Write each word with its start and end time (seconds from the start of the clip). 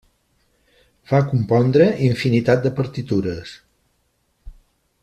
Va 1.11 1.19
compondre 1.33 1.89
infinitat 2.07 2.65
de 2.65 2.73
partitures. 2.81 3.55